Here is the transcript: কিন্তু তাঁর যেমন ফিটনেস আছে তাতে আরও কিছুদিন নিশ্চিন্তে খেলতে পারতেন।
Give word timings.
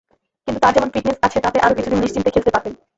কিন্তু 0.47 0.59
তাঁর 0.61 0.73
যেমন 0.75 0.89
ফিটনেস 0.93 1.17
আছে 1.23 1.37
তাতে 1.45 1.57
আরও 1.59 1.77
কিছুদিন 1.77 1.99
নিশ্চিন্তে 2.01 2.33
খেলতে 2.33 2.51
পারতেন। 2.53 2.73